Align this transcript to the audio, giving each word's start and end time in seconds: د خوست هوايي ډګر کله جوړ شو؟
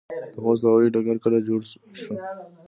د 0.33 0.35
خوست 0.43 0.63
هوايي 0.67 0.89
ډګر 0.95 1.17
کله 1.23 1.37
جوړ 1.47 1.61
شو؟ 1.69 1.77